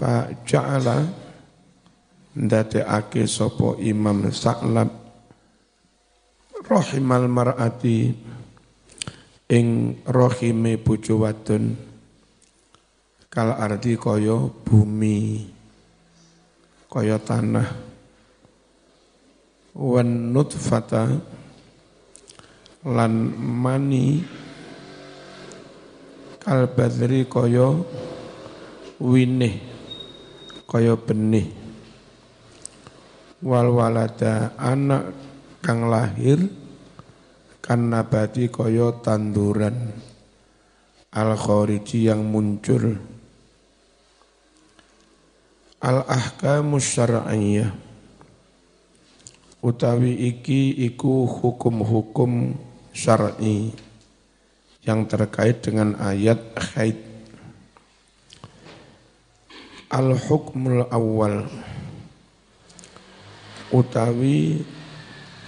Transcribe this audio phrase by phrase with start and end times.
[0.00, 1.04] fa ja'ala
[2.32, 4.88] ndadekake sapa Imam Sa'lab
[6.64, 8.08] rahimal mar'ati
[9.52, 11.76] ing rahime bojo wadon
[13.28, 15.44] kal arti kaya bumi
[16.88, 17.68] kaya tanah.
[19.70, 21.06] Wan nutfata
[22.88, 24.24] lan mani
[26.40, 27.78] kal badri kaya
[28.98, 29.69] winih
[30.70, 31.50] kaya benih.
[33.42, 35.10] Wal walada anak
[35.58, 36.38] kang lahir
[37.58, 39.90] kan nabati kaya tanduran.
[41.10, 42.94] Al khariji yang muncul.
[45.82, 47.90] Al ahkamu syar'iyyah
[49.60, 52.56] utawi iki iku hukum-hukum
[52.96, 53.74] syar'i
[54.84, 56.40] yang terkait dengan ayat
[56.72, 57.09] haid
[59.90, 61.50] al hukmul awal
[63.74, 64.62] utawi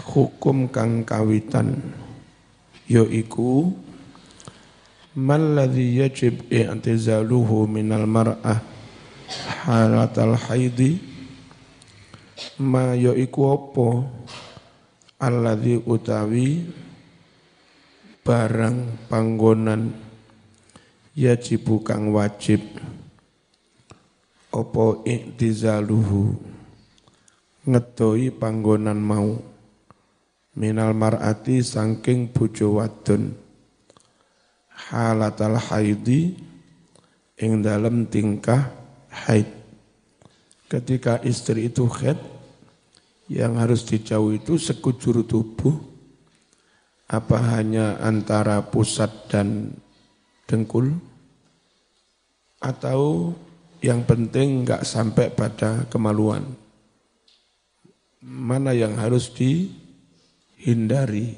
[0.02, 1.78] hukum kang kawitan
[2.90, 3.70] yaiku
[5.14, 8.58] man ladzi yajib i'tizaluhu minal mar'ah
[9.62, 10.98] halatal haidi
[12.58, 13.88] ma yaiku apa?
[15.22, 16.66] Alladzi utawi
[18.26, 19.94] barang panggonan
[21.14, 22.58] yajib kang wajib
[24.52, 26.36] apa i'tizaluhu?
[27.64, 29.40] Ngedoi panggonan mau.
[30.52, 33.32] Minal mar'ati sangking bojo wadon.
[34.92, 36.36] Halatal haidi
[37.40, 38.68] ing dalam tingkah
[39.08, 39.48] haid.
[40.68, 42.20] Ketika istri itu haid
[43.32, 45.72] yang harus dijauh itu sekujur tubuh.
[47.08, 49.76] Apa hanya antara pusat dan
[50.48, 50.96] dengkul?
[52.60, 53.32] Atau
[53.82, 56.46] yang penting nggak sampai pada kemaluan.
[58.22, 59.66] Mana yang harus di
[60.62, 61.34] hindari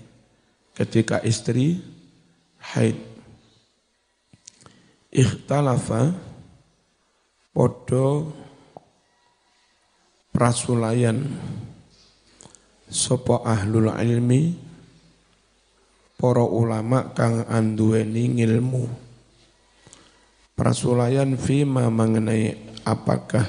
[0.77, 1.81] ketika istri
[2.61, 3.01] haid.
[5.09, 6.13] Ikhtalafa
[7.57, 8.37] podo
[10.29, 11.25] prasulayan.
[12.85, 14.55] Sopo ahlul ilmi
[16.21, 19.04] para ulama kang anduweni ngilmu
[20.55, 22.55] prasulayan fima mengenai
[22.87, 23.47] apakah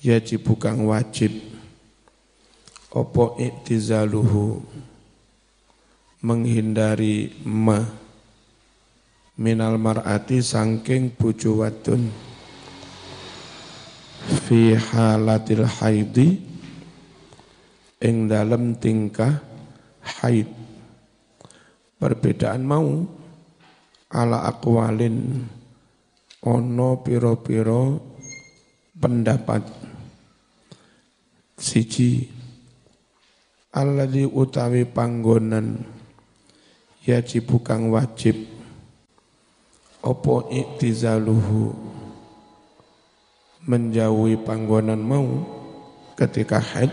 [0.00, 1.32] yajib kang wajib.
[2.92, 4.60] Opo iktizaluhu
[6.20, 7.80] menghindari ma.
[9.32, 12.12] Minal mar'ati sangking bojo wadon.
[14.44, 16.36] Fi halatil haidi
[17.96, 19.40] ing dalam tingkah
[20.20, 20.52] haid.
[21.96, 23.08] Perbedaan mau
[24.12, 25.40] ala akwalin
[26.44, 27.96] ono piro-piro
[28.92, 29.64] pendapat.
[31.56, 32.28] Siji
[33.72, 35.80] alladzi utawi panggonan
[37.08, 38.36] yajib kang wajib.
[40.02, 41.70] Opo iktizaluhu?
[43.62, 45.26] Menjauhi panggonan mau
[46.18, 46.90] ketika haid.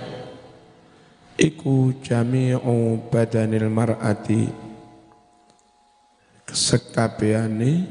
[1.40, 4.69] Iku jami'u badanil mar'ati
[6.54, 7.86] sekabehane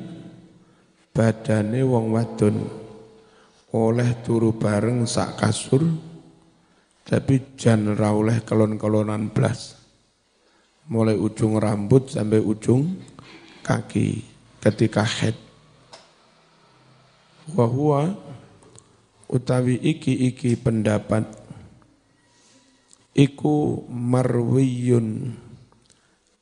[1.15, 2.57] badane wong wadon
[3.75, 5.85] oleh turu bareng sak kasur
[7.09, 9.81] tapi jangan rauleh kelon-kelonan belas.
[10.93, 13.01] Mulai ujung rambut sampai ujung
[13.65, 14.25] kaki
[14.61, 15.37] ketika head.
[17.49, 18.13] Wahua
[19.29, 21.25] utawi iki-iki pendapat
[23.17, 25.33] iku marwiyun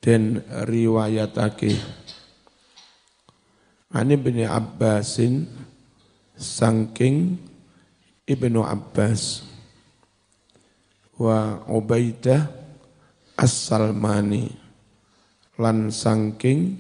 [0.03, 1.79] dan riwayatake
[3.95, 5.47] Ani bin Abbasin
[6.35, 7.39] sangking
[8.27, 9.47] Ibnu Abbas
[11.17, 12.51] wa Ubaidah
[13.39, 14.51] As-Salmani
[15.57, 16.75] lan sangking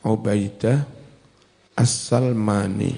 [0.00, 0.88] Ubaidah
[1.76, 2.96] As-Salmani.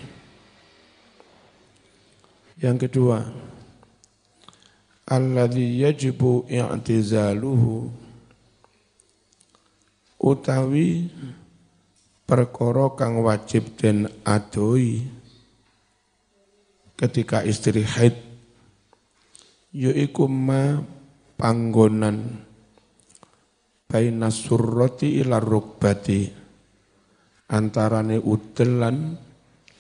[2.57, 3.27] Yang kedua
[5.07, 7.93] alladhi yajibu i'tizaluhu
[10.19, 11.13] utawi
[12.27, 15.07] perkara kang wajib den adoi
[16.99, 18.19] ketika istri haid
[19.71, 20.83] yaiku ma
[21.39, 22.43] panggonan
[23.87, 26.47] baina surrati ila rukbati
[27.47, 29.15] antarane udelan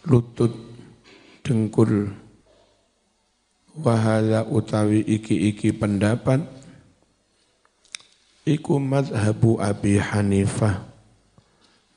[0.06, 0.54] lutut
[1.42, 2.14] dengkul.
[3.76, 6.40] Wahada utawi iki-iki pendapat
[8.49, 10.95] iku madhabu Abi Hanifah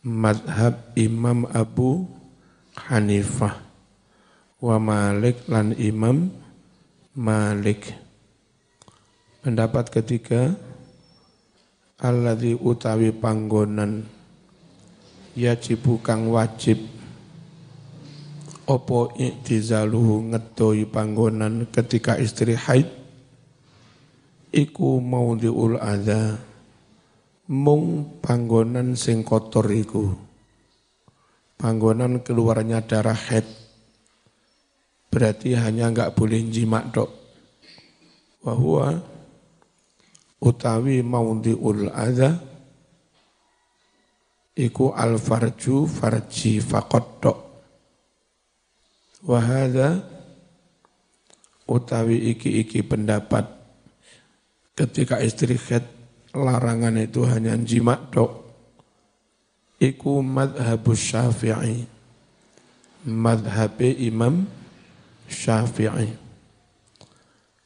[0.03, 2.07] madhab Imam Abu
[2.75, 3.67] Hanifah.
[4.59, 6.31] Wa Malik lan Imam
[7.15, 7.95] Malik.
[9.39, 10.51] Pendapat ketiga
[11.99, 14.03] alladzi utawi panggonan
[15.35, 16.79] yajibu kang wajib.
[18.69, 22.85] Opo iktizaluhu ngedoi panggonan ketika istri haid?
[24.53, 26.48] Iku maudhiul adza
[27.49, 30.13] mung panggonan sing kotor iku.
[31.59, 33.43] Panggonan keluarnya darah haid
[35.09, 37.09] berarti hanya enggak boleh jimak dok.
[38.39, 39.01] Bahwa
[40.39, 42.39] utawi maudhiul adza
[44.55, 47.39] iku al farju farji faqat dok.
[49.25, 49.99] Wahada
[51.67, 53.51] utawi iki-iki pendapat.
[54.79, 55.98] Ketika istri khed
[56.33, 58.31] larangan itu hanya jimat dok.
[59.79, 61.87] Iku madhabus syafi'i.
[63.07, 64.43] Madhab imam
[65.31, 66.13] syafi'i.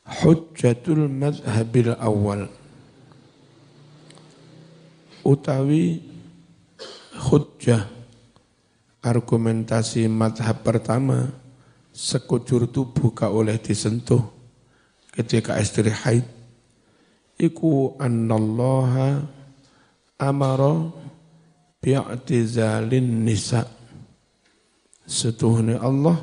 [0.04, 2.52] Hujjatul madhabil awal.
[5.24, 6.04] Utawi
[7.16, 7.88] hujjah
[9.00, 11.32] argumentasi madhab pertama
[11.94, 14.20] sekujur tubuh gak oleh disentuh
[15.14, 16.26] ketika istri haid
[17.38, 19.24] iku annallaha
[20.22, 20.92] amara
[21.84, 23.68] bi'tizalin nisa.
[25.04, 26.16] Setuhne Allah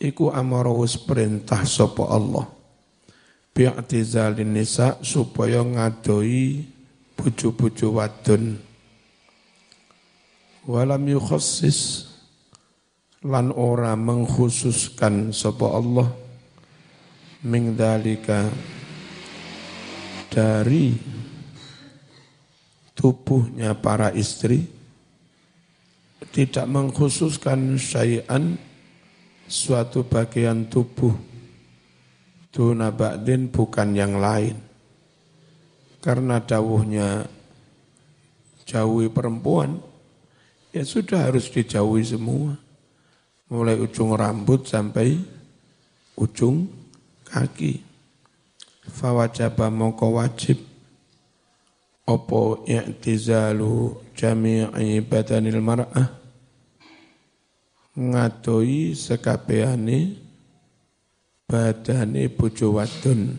[0.00, 2.48] iku amara wis perintah sapa Allah.
[3.52, 6.64] Bi'tizalin nisa supaya ngadoi
[7.18, 8.56] bojo-bojo wadon.
[10.68, 12.06] Walam yukhassis
[13.26, 16.08] lan ora mengkhususkan sapa Allah.
[17.42, 18.50] Ming dalika
[20.38, 20.94] dari
[22.94, 24.70] tubuhnya para istri
[26.30, 28.54] tidak mengkhususkan syai'an
[29.50, 31.10] suatu bagian tubuh
[32.54, 34.54] duna ba'din bukan yang lain
[35.98, 37.26] karena dawuhnya
[38.62, 39.82] jauhi perempuan
[40.70, 42.54] ya sudah harus dijauhi semua
[43.50, 45.18] mulai ujung rambut sampai
[46.14, 46.70] ujung
[47.26, 47.87] kaki.
[48.88, 50.58] Fawajaba mongko wajib.
[52.08, 56.08] Opo i'tizalu jami'i badanil mar'ah?
[57.98, 60.16] Ngadoi sekabehane
[61.44, 63.36] badane bojo wadon.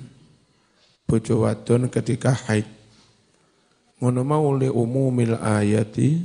[1.09, 2.69] Bojo wadon ketika haid.
[3.99, 6.23] Ngono mau umumil ayati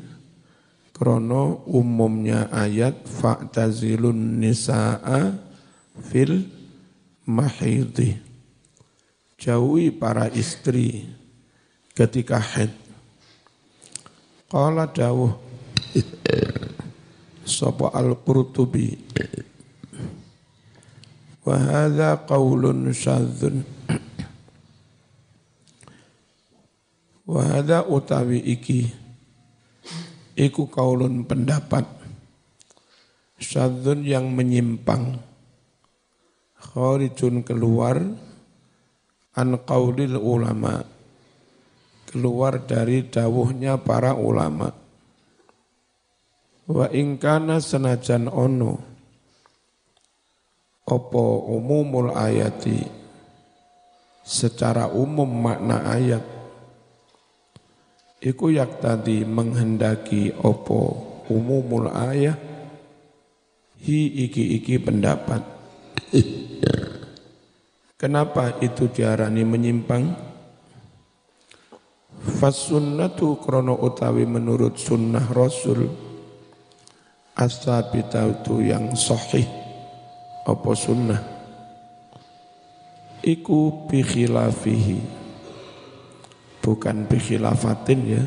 [0.94, 5.34] krono umumnya ayat fa'tazilun nisa'a
[6.06, 6.46] fil
[7.26, 8.33] mahidi.
[9.38, 11.10] Jauhi para istri
[11.94, 12.70] ketika haid.
[14.48, 15.34] Qala dawuh
[17.44, 18.96] sapa al-Qurtubi
[21.44, 23.60] wa hadza qaulun syadzun
[27.28, 29.04] wa hadza utawi iki
[30.34, 31.86] Iku kaulun pendapat
[33.38, 35.22] Syadzun yang menyimpang
[36.58, 38.02] Kharijun keluar
[39.34, 40.78] An qaulil ulama.
[42.06, 44.70] Keluar dari dawuhnya para ulama.
[46.70, 48.74] Wa ingkana senajan ono.
[50.86, 52.78] Opo umumul ayati.
[54.22, 56.24] Secara umum makna ayat.
[58.24, 60.80] Iku yak tadi menghendaki opo
[61.28, 62.38] umumul ayah.
[63.84, 65.44] Hi iki iki pendapat
[68.04, 70.12] kenapa itu diarani menyimpang?
[72.36, 75.88] Fasunnatu krono utawi menurut sunnah rasul
[77.32, 79.48] asabitatu yang sahih.
[80.44, 81.20] Apa sunnah?
[83.24, 85.00] Iku bi khilafihi
[86.60, 88.24] bukan bikhilafatin ya.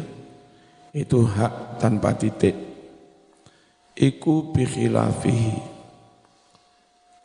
[0.89, 2.57] Itu hak tanpa titik.
[3.93, 5.76] Iku bikhilafihi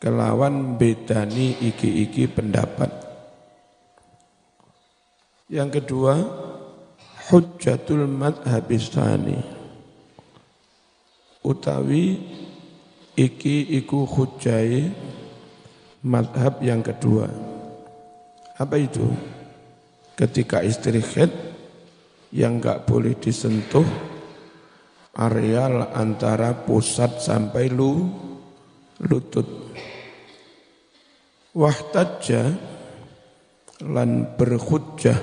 [0.03, 2.91] kelawan bedani iki-iki pendapat
[5.47, 6.19] yang kedua
[7.31, 9.39] hujjatul madhabistani
[11.39, 12.19] utawi
[13.15, 14.91] iki iku hujjai
[16.03, 17.31] madhab yang kedua
[18.59, 19.07] apa itu?
[20.19, 21.31] ketika istri head
[22.29, 23.87] yang nggak boleh disentuh
[25.17, 28.09] areal antara pusat sampai lu
[29.01, 29.62] lutut.
[31.53, 32.49] Wahtajja
[33.85, 35.21] lan berhujjah.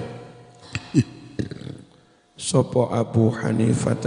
[2.39, 3.99] Sopo Abu Hanifah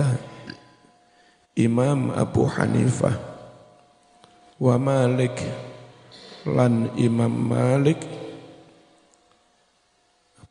[1.60, 3.14] Imam Abu Hanifah
[4.56, 5.36] wa Malik
[6.48, 8.00] lan Imam Malik.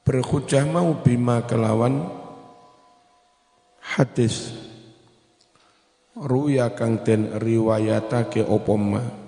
[0.04, 2.04] Berhujjah mau bima kelawan?
[3.80, 4.52] Hadis.
[6.20, 9.21] Ruya kang den riwayatake apa ma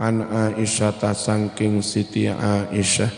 [0.00, 3.12] an Aisyah ta saking Siti Aisyah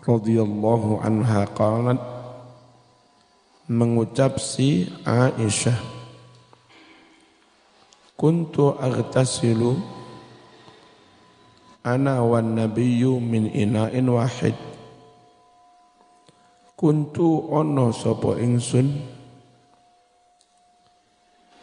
[0.00, 2.00] radhiyallahu anha qalat
[3.68, 5.76] mengucap si Aisyah
[8.16, 9.76] kuntu agtasilu
[11.84, 14.56] ana wan nabiyyu min ina'in wahid.
[16.74, 18.88] Kuntu ono sapa ingsun?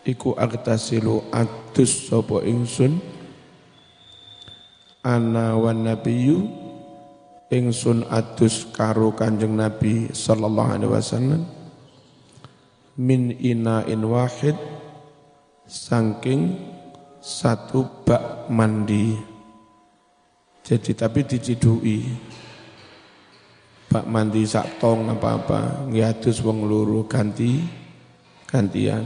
[0.06, 3.21] Iku agtasilu adus sapa ingsun
[5.01, 6.46] ana wan nabiyyu
[7.51, 11.41] ingsun adus karo Kanjeng Nabi sallallahu alaihi wasallam
[12.96, 14.55] min inain wahid
[15.65, 16.55] saking
[17.22, 19.13] satu bak mandi.
[20.62, 22.00] Jadi tapi dicidui.
[23.91, 27.60] Bak mandi sak tong apa-apa ngiadus wong luru ganti
[28.48, 29.03] gantian.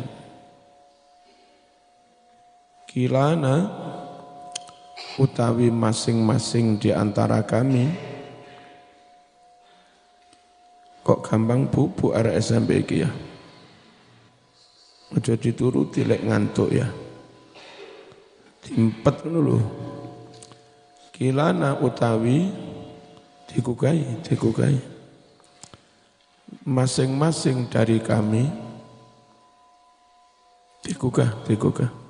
[2.86, 3.56] Kilana
[5.20, 7.92] utawi masing-masing di antara kami.
[11.06, 11.92] Kok gampang bu?
[11.94, 13.10] Bu RSMP iki ya?
[15.14, 16.90] Aja dituruti lek ngantuk ya.
[18.66, 19.62] Dimpet dulu
[21.16, 22.50] kilana utawi
[23.48, 24.76] dikukai dikukai
[26.68, 28.50] masing-masing dari kami
[30.84, 32.05] dikugah dikugah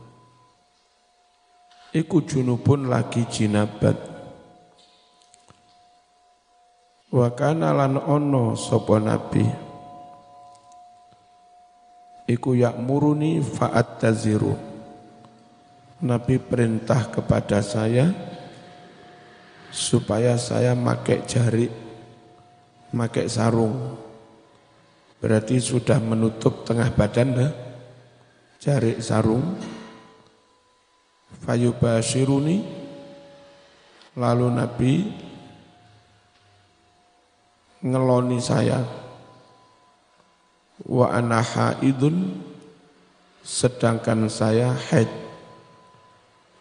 [1.95, 3.95] iku junubun lagi jinabat.
[7.07, 9.47] Wa kana lan ono sapa nabi?
[12.27, 14.57] Iku yakmuruni fa'at taziru
[16.03, 18.11] nabi perintah kepada saya
[19.71, 21.67] supaya saya pakai jari
[22.91, 23.95] pakai sarung.
[25.21, 27.51] Berarti sudah menutup tengah badan dah
[28.59, 29.55] jari sarung
[31.45, 32.57] fayubashiruni.
[34.15, 34.93] Lalu Nabi
[37.85, 38.81] ngeloni saya.
[40.85, 42.41] Wa ana haidun
[43.45, 45.07] sedangkan saya haid.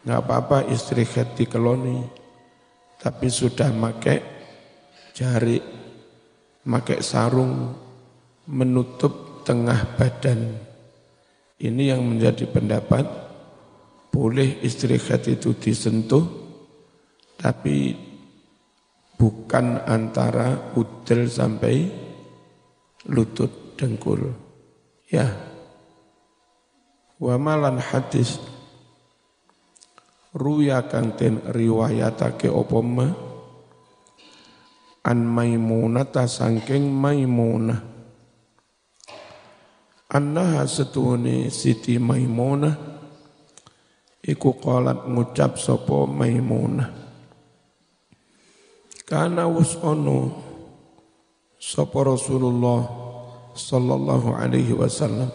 [0.04, 2.24] Nggak apa-apa istri haid dikeloni
[3.00, 4.20] tapi sudah make
[5.12, 5.60] jari
[6.64, 7.76] make sarung
[8.48, 10.56] menutup tengah badan.
[11.60, 13.04] Ini yang menjadi pendapat
[14.14, 16.22] boleh istri khat itu disentuh
[17.34, 17.98] tapi
[19.18, 21.90] bukan antara udel sampai
[23.10, 24.30] lutut dengkul.
[25.10, 25.34] Ya.
[27.18, 28.38] Wa malan hadis
[30.30, 33.08] ruya kang ten riwayatake apa ma?
[35.04, 37.82] An maimunata sangking maimunah.
[40.14, 42.93] Annaha setune siti maimunah
[44.24, 46.88] iku qalat ngucap sapa Maimunah.
[49.04, 50.32] Kana wus ono
[51.60, 52.88] sapa Rasulullah
[53.52, 55.28] sallallahu alaihi wasallam.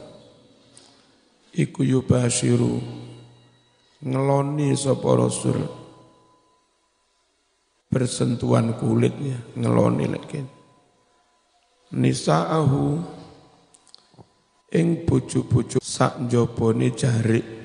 [1.54, 2.82] Iku yubashiru
[4.02, 5.60] ngeloni sapa Rasul.
[7.90, 10.60] Bersentuhan kulitnya ngeloni lagi
[11.90, 13.02] nisaahu
[14.78, 17.59] ing bojo-bojo sak jabone jarik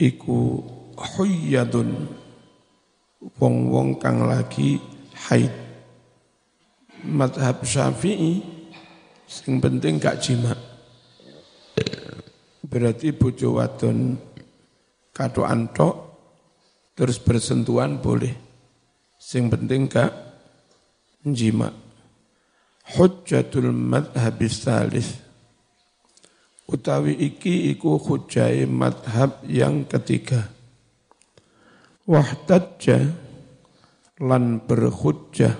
[0.00, 0.62] iku
[0.96, 2.24] huyyadun.
[3.40, 4.78] Wong-wong kang lagi
[5.28, 5.50] haid.
[7.06, 8.40] Madhab syafi'i
[9.26, 10.54] sing penting gak jima
[12.66, 14.18] berarti bojo wadon
[15.14, 15.94] kado antok
[16.98, 18.34] terus bersentuhan boleh.
[19.16, 20.12] Sing penting gak
[21.24, 21.72] jima
[22.94, 25.18] hujjatul madhabis salis
[26.66, 30.50] utawi iki iku hujjai madhab yang ketiga.
[32.06, 33.10] Wahtajja
[34.22, 35.58] lan berhujjah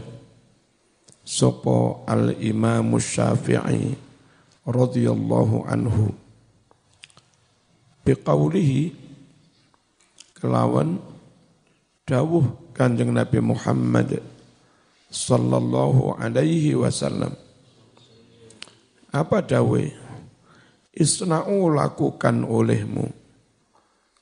[1.27, 3.99] sopo al imam syafi'i
[4.67, 6.15] radhiyallahu anhu.
[8.07, 8.95] Biqaulihi
[10.39, 11.03] kelawan
[12.07, 14.23] dawuh kanjeng Nabi Muhammad
[15.11, 17.35] sallallahu alaihi wasallam.
[19.11, 20.06] Apa dawuh
[20.97, 23.05] Isna'u lakukan olehmu.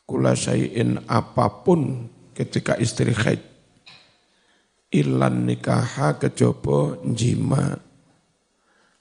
[0.04, 3.38] Kula syai'in apa pun ketika istri haid.
[4.90, 7.78] Ilan nikaha kejobo jima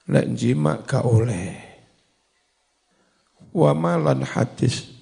[0.06, 1.58] lek jima ka oleh.
[3.50, 4.94] Wa malan hadis.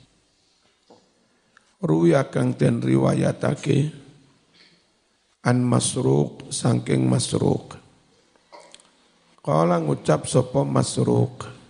[1.85, 3.93] Ruya kang den riwayatake
[5.45, 7.77] an masruq saking masruq.
[9.45, 11.62] Kala ngucap sapa masruq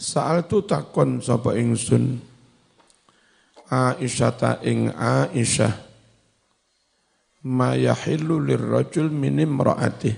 [0.00, 2.16] Saal tu takon sapa ingsun
[3.68, 5.76] Aisyah ta ing Aisyah
[7.44, 10.16] ma yahillu lirrajul min imraatih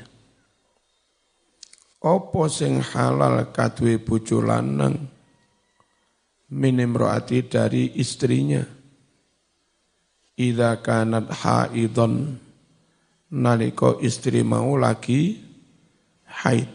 [1.98, 5.10] Apa sing halal kadue bojo lanang
[6.52, 8.60] minim roati dari istrinya.
[10.36, 12.36] Ida kanat haidon
[13.32, 15.38] naliko istri mau lagi
[16.42, 16.68] haid.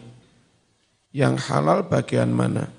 [1.12, 2.77] Yang halal bagian mana?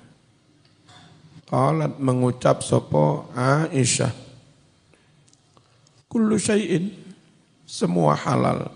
[1.49, 4.13] Qalat mengucap sopo Aisyah.
[6.05, 6.93] Kullu syai'in
[7.65, 8.69] semua halal.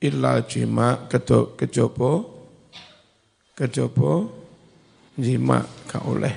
[0.00, 2.12] Illa jima kejopo
[3.52, 4.32] kejopo
[5.20, 6.32] jima ka oleh.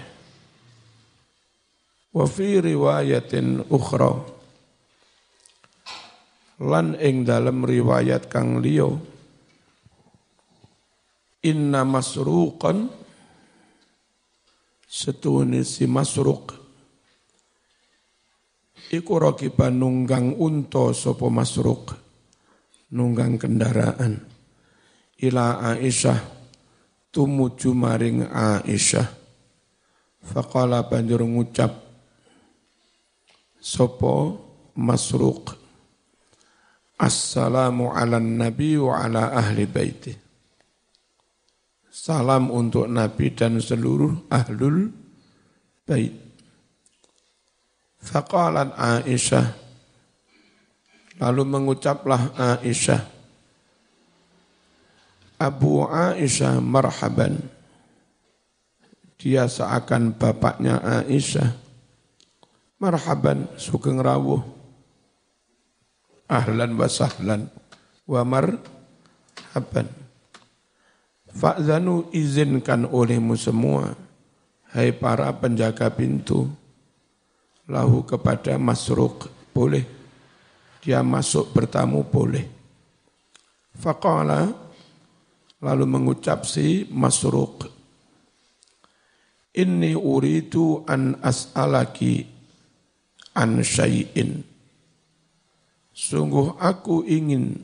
[2.12, 4.12] Wa fi riwayatin ukhra
[6.68, 8.90] lan ing dalam riwayat kang liya
[11.46, 12.90] inna masruqan
[14.88, 16.56] setune si masruq
[18.88, 22.08] iku rakiban nunggang unta sapa masruq
[22.91, 24.24] nunggang kendaraan.
[25.17, 26.20] Ila Aisyah
[27.10, 29.08] tumuju maring Aisyah.
[30.27, 31.72] Faqala banjur ngucap
[33.63, 34.44] sopo
[34.75, 35.56] masruq
[36.98, 40.26] Assalamu ala nabi wa ala ahli baiti.
[41.98, 44.94] Salam untuk Nabi dan seluruh ahlul
[45.82, 46.13] bait.
[47.98, 49.66] Faqalat Aisyah
[51.18, 53.01] Lalu mengucaplah Aisyah
[55.42, 57.42] Abu Aisyah marhaban.
[59.18, 61.50] Dia seakan bapaknya Aisyah
[62.77, 64.46] marhaban sugeng rawuh.
[66.29, 67.50] Ahlan wa sahlan
[68.05, 70.06] wa marhaban
[71.33, 73.94] Fa'zanu izinkan olehmu semua,
[74.72, 76.48] hai para penjaga pintu,
[77.68, 79.83] lahu kepada masruk, boleh.
[80.81, 82.48] Dia masuk bertamu, boleh.
[83.75, 84.55] Faqala,
[85.59, 87.68] lalu mengucap si masruk,
[89.57, 92.29] Inni uridu an as'alaki
[93.33, 94.46] an syai'in.
[95.98, 97.57] Sungguh aku ingin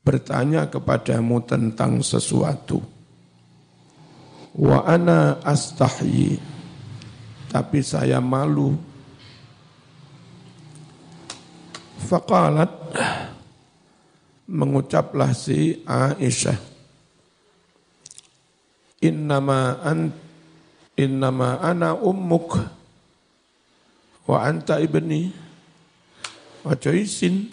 [0.00, 2.80] bertanya kepadamu tentang sesuatu.
[4.56, 6.42] Wa ana astahyi,
[7.52, 8.74] tapi saya malu.
[12.10, 12.72] Faqalat,
[14.50, 16.58] mengucaplah si Aisyah,
[19.00, 20.12] Innama an
[20.92, 22.60] innama ana ummuk
[24.30, 25.34] Wa anta ibni,
[26.62, 27.50] ojo izin.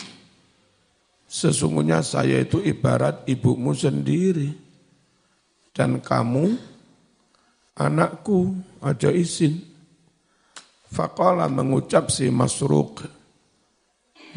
[1.28, 4.50] Sesungguhnya saya itu ibarat ibumu sendiri.
[5.76, 6.56] Dan kamu
[7.78, 9.62] anakku, ojo izin.
[10.88, 13.04] Faqala mengucap si masruq,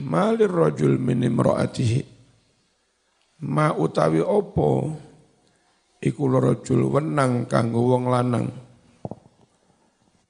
[0.02, 2.02] Malir rajul min imra'atihi.
[3.46, 4.92] Ma utawi opo,
[6.00, 8.46] iku rajul wenang kanggo wong lanang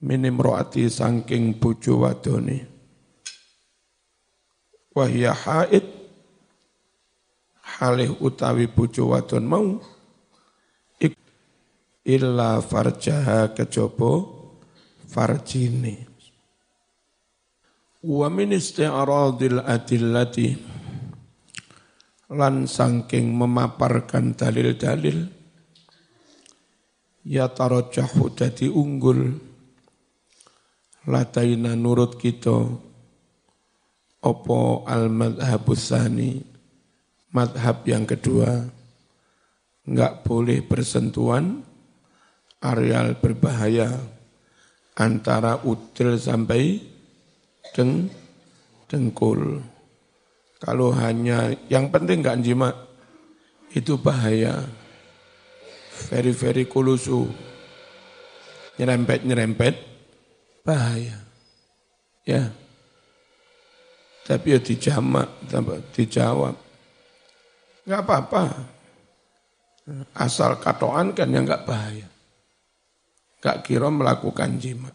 [0.01, 2.57] minim roati sangking bojo wadone
[4.97, 6.00] wahya haid
[7.79, 9.67] halih utawi bojo wadon mau.
[12.01, 14.25] Illa farjaha kejobo
[15.05, 16.01] farjini.
[18.01, 20.49] Wa min isti'radil adillati.
[22.33, 25.29] Lan sangking memaparkan dalil-dalil.
[27.21, 29.37] Ya tarajahu dadi unggul.
[31.05, 32.65] Lataina nurut kita.
[34.21, 36.50] Opo al madhabus sani
[37.31, 38.67] madhab yang kedua
[39.87, 41.63] enggak boleh bersentuhan
[42.61, 43.97] areal berbahaya
[44.95, 46.77] antara util sampai
[47.73, 48.11] deng
[48.91, 49.63] dengkul.
[50.61, 52.69] Kalau hanya yang penting enggak jima
[53.73, 54.67] itu bahaya.
[56.11, 57.25] Very very kulusu.
[58.77, 59.75] Nyerempet nyerempet
[60.61, 61.17] bahaya.
[62.27, 62.53] Ya.
[64.21, 65.27] Tapi ya dijamak,
[65.97, 66.70] dijawab.
[67.85, 68.41] Enggak apa-apa.
[70.13, 72.07] Asal katoan kan yang enggak bahaya.
[73.41, 74.91] Enggak kira melakukan jima.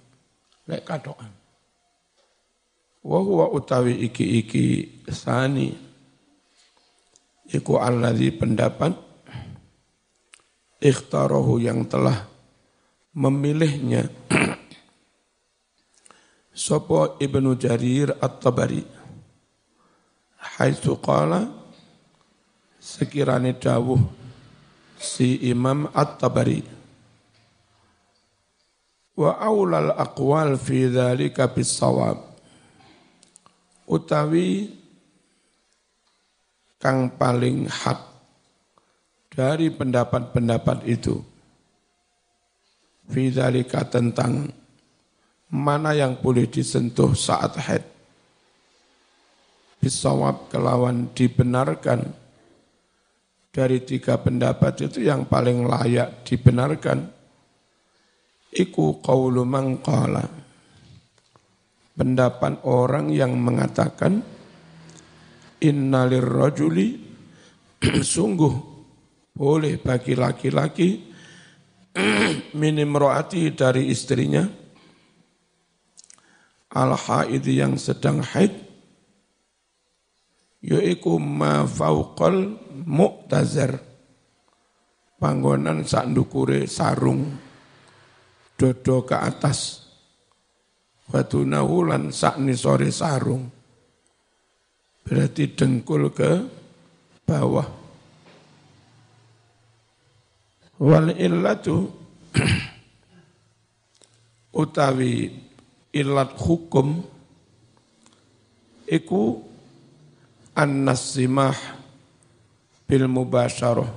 [0.71, 1.31] Lek katoan.
[3.07, 5.75] Wa huwa utawi iki-iki sani.
[7.47, 8.91] Iku alladhi pendapat
[10.83, 12.27] ikhtarahu yang telah
[13.15, 14.11] memilihnya
[16.57, 18.83] Sopo Ibnu Jarir At-Tabari
[20.57, 21.66] Haitsu qala
[22.87, 23.99] sekiranya dawuh
[24.95, 26.63] si Imam At-Tabari.
[29.19, 32.23] Wa aulal aqwal fi dzalika bisawab
[33.91, 34.71] utawi
[36.79, 38.01] kang paling hak
[39.35, 41.19] dari pendapat-pendapat itu.
[43.11, 44.53] Fi dzalika tentang
[45.51, 47.85] mana yang boleh disentuh saat haid
[49.79, 52.26] bisawab kelawan dibenarkan
[53.57, 57.09] dari tiga pendapat itu yang paling layak dibenarkan
[58.53, 60.29] iku qawlu man qala.
[61.97, 64.21] Pendapat orang yang mengatakan
[65.65, 67.01] innalir rajuli
[68.13, 68.55] sungguh
[69.33, 71.01] boleh bagi laki-laki
[72.61, 74.45] minim roati dari istrinya
[76.77, 78.66] al haid yang sedang haid
[80.67, 83.79] yaiku ma fauqal mu'tazar
[85.23, 86.11] panggonan sak
[86.67, 87.47] sarung
[88.57, 89.85] dodo ke atas.
[91.07, 93.47] Batu nahulan sakni sore sarung.
[95.07, 96.31] Berarti dengkul ke
[97.23, 97.69] bawah.
[100.83, 101.89] Wal illatu
[104.61, 105.31] utawi
[105.95, 107.01] ilat hukum
[108.85, 109.41] iku
[110.57, 111.57] an-nasimah
[112.89, 113.93] bil mubasyarah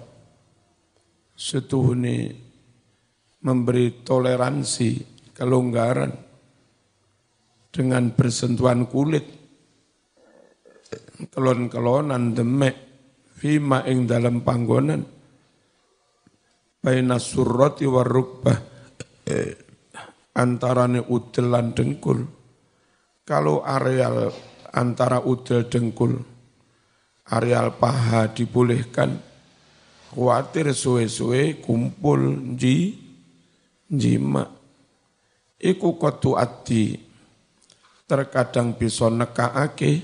[1.40, 2.36] setuhuni
[3.40, 4.92] memberi toleransi,
[5.32, 6.12] kelonggaran
[7.72, 9.24] dengan bersentuhan kulit,
[11.32, 12.76] kelon-kelonan demek,
[13.40, 15.00] fima ing dalam panggonan,
[16.84, 18.58] baina surrati warrukbah,
[19.24, 19.56] eh,
[20.36, 22.20] antarane udel lan dengkul.
[23.24, 24.28] Kalau areal
[24.76, 26.39] antara udel dengkul,
[27.30, 29.22] areal paha dibolehkan,
[30.14, 32.98] khawatir suwe-suwe kumpul ji
[33.90, 34.60] jima
[35.60, 36.96] iku kotu ati
[38.08, 40.02] terkadang bisa nekaake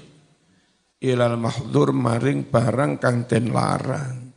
[1.02, 4.30] ilal mahdur maring barang kang den larang.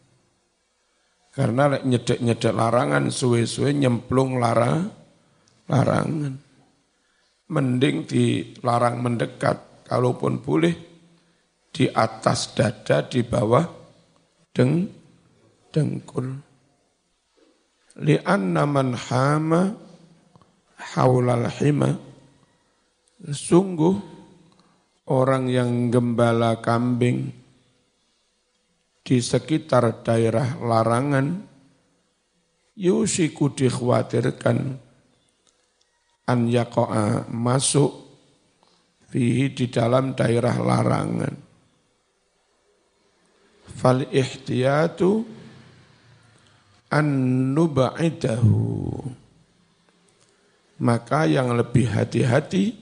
[1.35, 4.83] Karena nyedek-nyedek larangan suwe-suwe nyemplung lara
[5.71, 6.35] larangan.
[7.49, 10.88] Mending dilarang mendekat kalaupun boleh
[11.79, 13.63] di atas dada di bawah
[14.51, 14.91] deng
[15.71, 16.27] dengkul.
[18.03, 19.79] Li'anna man hama
[20.75, 21.95] haulal hima.
[23.23, 23.95] Sungguh
[25.07, 27.31] orang yang gembala kambing
[29.07, 31.47] di sekitar daerah larangan
[32.75, 34.59] yusiku dikhawatirkan
[36.27, 37.91] an yako'a masuk
[39.11, 41.48] fihi di dalam daerah larangan
[43.79, 45.23] fal ihtiyatu
[46.91, 48.59] an-nubaidahu.
[50.79, 52.75] Maka yang lebih hati-hati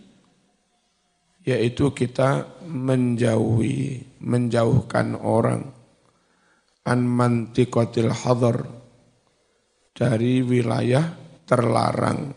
[1.47, 5.71] yaitu kita menjauhi, menjauhkan orang
[6.83, 8.67] an mantikotil hadar
[9.97, 11.15] dari wilayah
[11.49, 12.35] terlarang.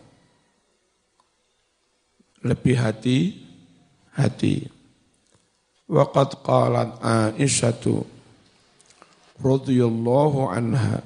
[2.40, 4.64] Lebih hati-hati.
[5.90, 8.19] Waqad qalat Aisyatu
[9.40, 11.00] radhiyallahu anha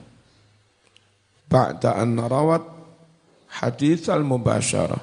[1.47, 2.65] ba'da an rawat
[3.63, 5.01] hadis al-mubasyarah.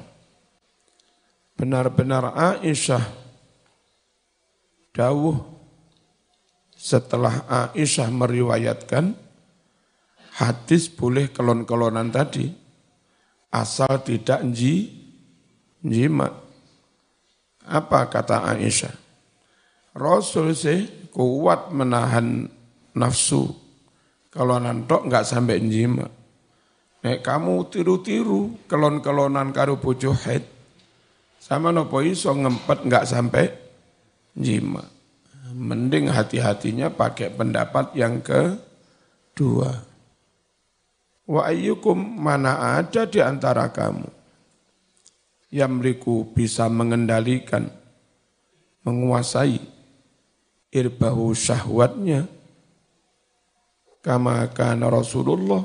[1.56, 3.06] Benar-benar Aisyah
[4.92, 5.40] dawuh
[6.76, 9.14] setelah Aisyah meriwayatkan
[10.42, 12.52] hadis boleh kelon-kelonan tadi
[13.54, 14.90] asal tidak ji
[15.80, 16.34] jima.
[17.62, 18.96] Apa kata Aisyah?
[19.92, 22.48] Rasul sih kuat menahan
[22.96, 23.52] nafsu.
[24.32, 26.08] Kalau nantok nggak sampai jima.
[27.02, 30.46] Nek kamu tiru-tiru kelon-kelonan karo bojo haid,
[31.42, 33.50] sama nopo iso ngempet nggak sampai
[34.38, 34.86] jima.
[35.52, 39.84] Mending hati-hatinya pakai pendapat yang kedua.
[41.28, 44.08] Wa ayyukum mana ada di antara kamu
[45.52, 47.68] yang beriku bisa mengendalikan,
[48.88, 49.60] menguasai
[50.72, 52.32] irbahu syahwatnya,
[54.02, 55.62] kama kana Rasulullah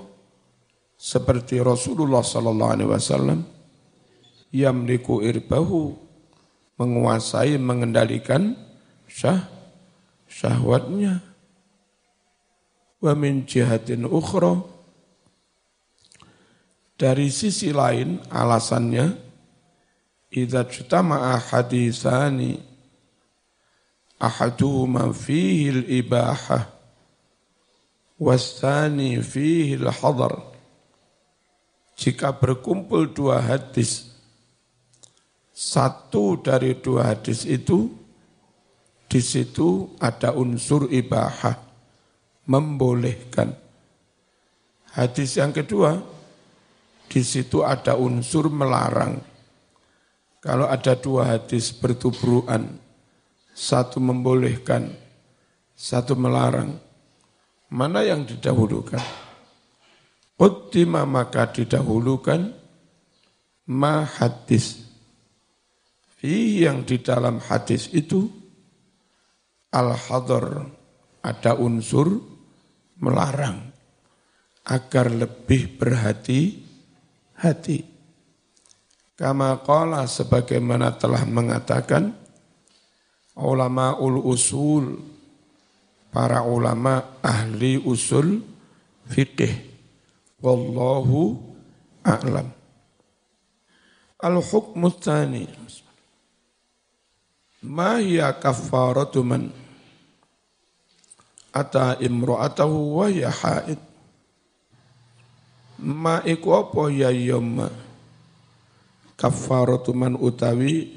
[0.96, 3.40] seperti Rasulullah sallallahu alaihi wasallam
[4.52, 5.96] yamliku irbahu
[6.76, 8.56] menguasai mengendalikan
[9.08, 9.48] syah
[10.28, 11.24] syahwatnya.
[13.00, 14.60] Wa min jihatin ukhra
[16.96, 19.12] dari sisi lain alasannya
[20.32, 22.56] idza jtama'a hadisani
[24.16, 26.75] ahaduhuma fihi al-ibahah
[28.16, 30.40] wasani fihi al-hadar.
[31.96, 34.12] Jika berkumpul dua hadis
[35.56, 37.88] satu dari dua hadis itu
[39.08, 41.56] di situ ada unsur ibahah
[42.44, 43.56] membolehkan.
[44.92, 45.96] Hadis yang kedua
[47.08, 49.16] di situ ada unsur melarang.
[50.44, 52.76] Kalau ada dua hadis bertubruan
[53.56, 54.92] satu membolehkan
[55.72, 56.85] satu melarang
[57.66, 59.02] Mana yang didahulukan?
[60.36, 62.54] Quttima maka didahulukan
[63.72, 64.86] ma hadis.
[66.16, 68.30] Fi yang di dalam hadis itu
[69.74, 70.70] al-hadar
[71.26, 72.22] ada unsur
[73.02, 73.74] melarang
[74.66, 77.78] agar lebih berhati-hati.
[79.16, 82.12] Kama qala sebagaimana telah mengatakan
[83.40, 85.15] ulama ul usul
[86.16, 88.40] para ulama ahli usul
[89.04, 89.52] fikih.
[90.40, 91.36] Wallahu
[92.00, 92.48] a'lam.
[94.16, 95.44] Al-hukmu tsani.
[97.68, 99.52] Ma hiya kaffaratu man
[101.52, 103.76] ata imra'atahu wa ya haid.
[105.84, 107.68] Ma iku apa ya yomma
[109.20, 110.96] kaffaratu man utawi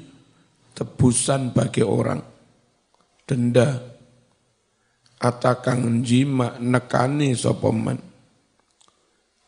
[0.72, 2.24] tebusan bagi orang
[3.28, 3.99] denda
[5.20, 8.00] atakang jima nekani sapa man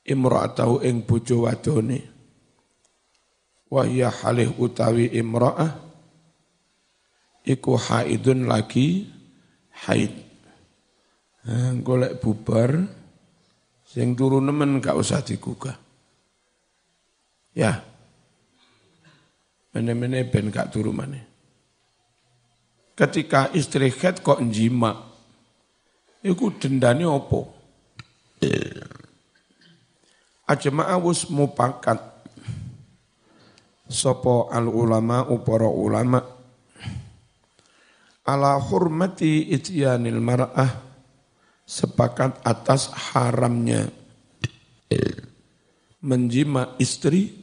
[0.04, 2.00] imra'atahu ing bojo wadone.
[3.72, 5.80] Wa hiya halih utawi imra'ah.
[7.42, 9.08] Iku haidun lagi
[9.88, 10.12] haid.
[11.80, 12.76] Golek bubar.
[13.88, 15.76] Sing turu nemen gak usah digugah.
[17.52, 17.84] Ya.
[19.72, 21.24] Mene-mene ben gak turu maneh.
[22.92, 25.11] Ketika istri head kok jima
[26.22, 27.50] Iku dendane opo?
[30.46, 31.98] Ajma'a wis mupakat.
[33.90, 36.22] Sapa al ulama upara ulama.
[38.22, 40.70] Ala hurmati ityanil mar'ah
[41.66, 43.90] sepakat atas haramnya.
[46.02, 47.34] Menjima istri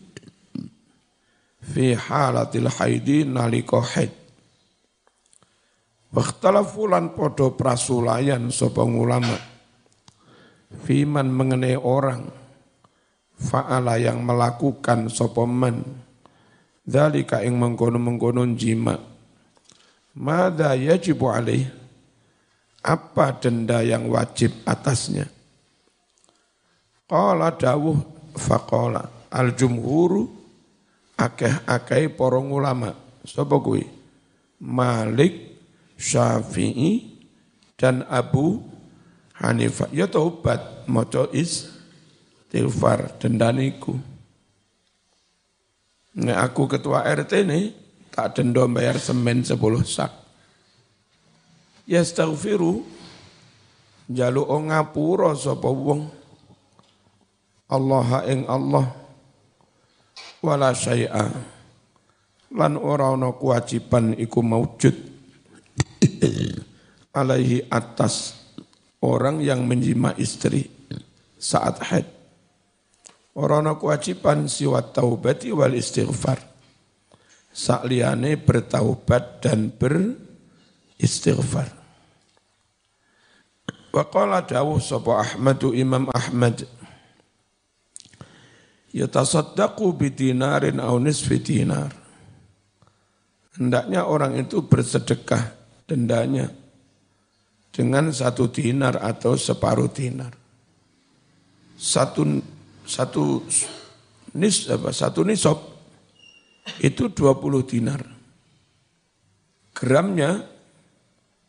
[1.60, 4.19] fi halatil haidi nalika haid
[6.10, 9.38] Wakhtalafu lan podo prasulayan sapa ulama
[10.86, 12.26] fiman mengenai orang.
[13.40, 15.80] Fa'ala yang melakukan sapa man.
[16.84, 18.98] Dzalika ing mengkono-mengkono jima
[20.20, 21.70] mada yajibu alaih.
[22.80, 25.28] Apa denda yang wajib atasnya?
[27.06, 28.00] Qala dawuh
[28.40, 30.32] faqala al jumhuru
[31.20, 32.96] akeh-akeh para ulama
[33.28, 33.84] sapa kuwi?
[34.64, 35.49] Malik
[36.00, 37.20] Syafi'i
[37.76, 38.64] dan Abu
[39.36, 39.92] Hanifah.
[39.92, 44.00] Ya taubat, maca istighfar dendaniku.
[46.16, 47.76] Nek aku ketua RT nih,
[48.16, 50.12] tak denda bayar semen 10 sak.
[51.84, 52.88] Ya astaghfiru,
[54.08, 56.16] jaluk ngapura sapa wong.
[57.70, 58.90] Allah ing Allah
[60.42, 61.30] wala syai'a
[62.50, 65.09] lan ora ana kewajiban iku maujud
[67.14, 68.40] alaihi atas
[69.04, 70.70] orang yang menjima istri
[71.40, 72.08] saat haid.
[73.40, 76.44] Orang kewajiban siwat taubati wal istighfar.
[77.50, 81.72] Sakliane bertaubat dan beristighfar.
[83.90, 86.62] Wa qala dawuh sapa Ahmadu Imam Ahmad
[88.94, 91.90] yatasaddaqu bidinarin au nisfi dinar.
[93.58, 95.59] Hendaknya orang itu bersedekah
[95.90, 96.54] dendanya
[97.74, 100.38] dengan satu dinar atau separuh dinar.
[101.80, 102.22] Satu
[102.86, 103.42] satu
[104.38, 105.58] nis apa satu nisab
[106.78, 108.02] itu 20 dinar.
[109.74, 110.44] Gramnya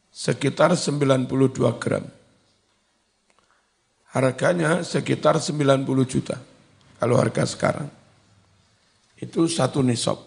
[0.09, 2.05] sekitar 92 gram.
[4.11, 6.39] Harganya sekitar 90 juta
[6.99, 7.89] kalau harga sekarang.
[9.19, 10.19] Itu satu nisab.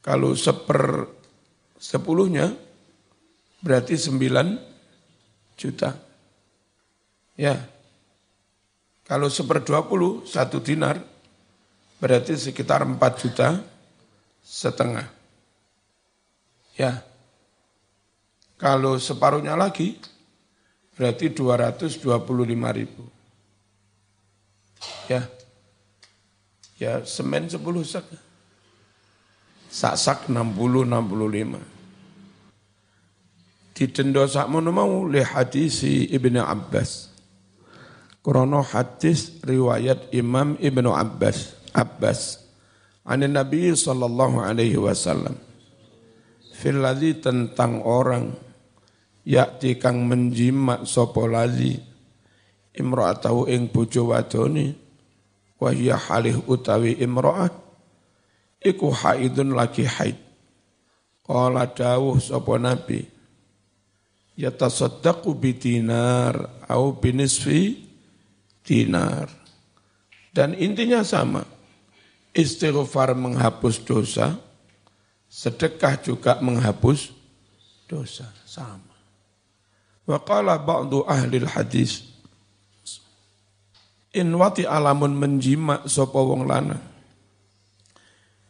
[0.00, 1.19] Kalau seper
[1.80, 2.52] sepuluhnya
[3.64, 4.60] berarti sembilan
[5.56, 5.96] juta.
[7.40, 7.56] Ya,
[9.08, 11.00] kalau seperdua puluh, satu dinar,
[11.96, 13.64] berarti sekitar empat juta
[14.44, 15.08] setengah.
[16.76, 17.00] Ya,
[18.60, 19.96] kalau separuhnya lagi,
[21.00, 23.08] berarti dua ratus dua puluh lima ribu.
[25.08, 25.24] Ya,
[26.76, 28.04] ya semen sepuluh sak.
[29.70, 31.80] Sak-sak 60 65
[33.80, 37.08] didenda sakmono mau li hadisi Ibnu Abbas.
[38.20, 42.44] Krono hadis riwayat Imam Ibnu Abbas Abbas.
[43.08, 45.32] An Nabi sallallahu alaihi wasallam.
[46.52, 46.84] Fil
[47.24, 48.36] tentang orang
[49.24, 51.80] yakti kang menjimak sapa ladzi
[52.76, 54.76] imra'atahu ing bojo wadone
[55.56, 57.48] wa halih utawi imra'ah
[58.60, 60.16] iku haidun lagi haid
[61.24, 63.08] qala dawuh sapa nabi
[64.40, 67.90] yatasaddaqu dinar au binisfi
[68.64, 69.28] dinar.
[70.30, 71.44] Dan intinya sama.
[72.30, 74.38] Istighfar menghapus dosa,
[75.26, 77.10] sedekah juga menghapus
[77.90, 78.30] dosa.
[78.46, 78.94] Sama.
[80.06, 82.06] Wa qala ba'du ahli hadis
[84.10, 86.82] In wati alamun menjima sapa wong lanang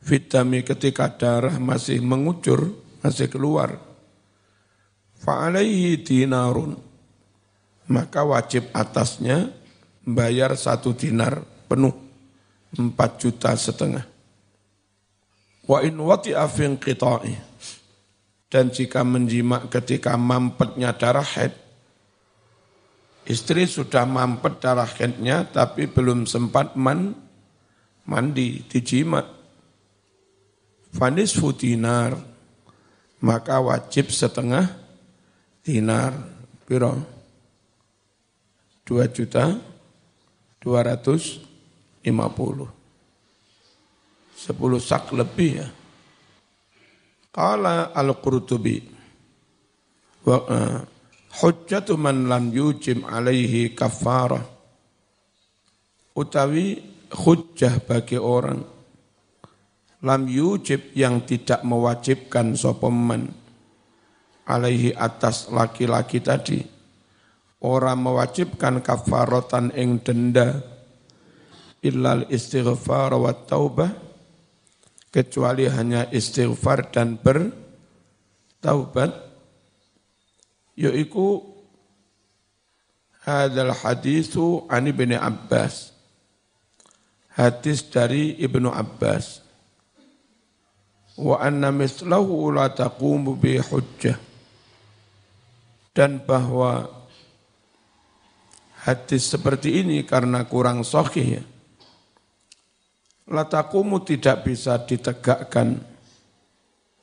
[0.00, 2.72] Vitami ketika darah masih mengucur,
[3.04, 3.76] masih keluar.
[5.20, 6.80] Fa'alaihi dinarun.
[7.90, 9.50] Maka wajib atasnya
[10.06, 11.92] bayar satu dinar penuh,
[12.78, 14.06] empat juta setengah.
[15.66, 17.34] Wa in wati afin qita'i.
[18.50, 21.54] Dan jika menjimak ketika mampetnya darah head,
[23.22, 27.14] istri sudah mampet darah headnya tapi belum sempat man,
[28.10, 29.39] mandi, dijimak.
[30.90, 32.18] Fanis dinar,
[33.22, 34.66] maka wajib setengah
[35.62, 36.12] dinar,
[36.66, 36.98] piro?
[38.82, 39.54] Dua juta
[40.58, 41.46] 250.
[44.40, 45.68] 10 sak lebih ya.
[47.30, 48.82] Qala al-Qurtubi
[50.26, 50.78] wa uh,
[51.38, 54.42] hujjatu man lam yujim alaihi kafarah
[56.18, 56.82] utawi
[57.14, 58.60] hujjah bagi orang
[60.00, 63.28] lam yujib yang tidak mewajibkan sopeman
[64.48, 66.64] alaihi atas laki-laki tadi.
[67.60, 70.64] Orang mewajibkan kafarotan ing denda.
[71.84, 73.92] Illal istighfar wa taubah.
[75.12, 79.12] Kecuali hanya istighfar dan bertaubat.
[80.72, 81.44] Yaitu
[83.28, 85.92] hadal hadisu an ibni Abbas.
[87.36, 89.49] Hadis dari Ibnu Abbas
[91.20, 94.16] wa anna mislahu la taqumu bi hujjah
[95.92, 96.88] dan bahwa
[98.88, 101.44] hadis seperti ini karena kurang sahih ya.
[103.30, 105.78] Latakumu tidak bisa ditegakkan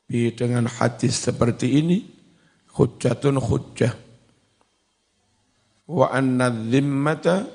[0.09, 2.03] bi dengan hadis seperti ini
[2.75, 3.95] hujjatun hujjah
[5.87, 7.47] wa anna dhimmata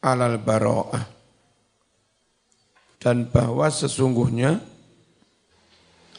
[0.00, 1.04] alal bara'ah
[2.96, 4.60] dan bahwa sesungguhnya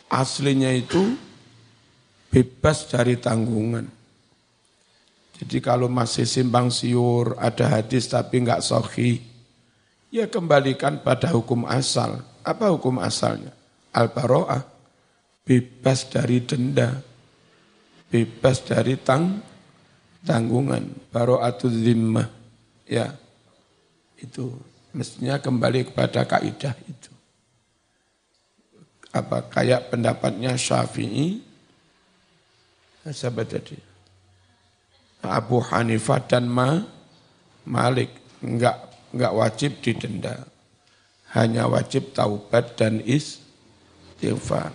[0.10, 1.16] aslinya itu
[2.34, 4.00] bebas dari tanggungan
[5.40, 9.24] jadi kalau masih simpang siur, ada hadis tapi enggak sohi,
[10.12, 12.20] ya kembalikan pada hukum asal.
[12.44, 13.56] Apa hukum asalnya?
[13.96, 14.68] Al-Baro'ah,
[15.48, 17.00] bebas dari denda,
[18.12, 19.40] bebas dari tang,
[20.28, 22.28] tanggungan, baro'atul zimmah.
[22.84, 23.16] Ya,
[24.20, 24.52] itu
[24.92, 27.09] mestinya kembali kepada kaidah itu.
[29.20, 31.44] Apa kayak pendapatnya Syafi'i,
[33.10, 33.90] sahabat tadi
[35.26, 36.80] Abu Hanifah dan Ma,
[37.68, 38.80] Malik enggak
[39.12, 40.48] enggak wajib didenda.
[41.30, 44.74] Hanya wajib taubat dan istighfar.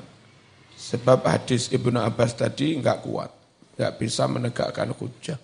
[0.78, 3.32] Sebab hadis Ibnu Abbas tadi enggak kuat,
[3.74, 5.40] enggak bisa menegakkan hujah.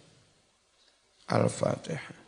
[1.31, 2.19] Al-Fatihah.